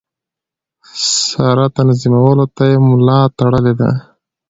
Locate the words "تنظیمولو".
1.77-2.45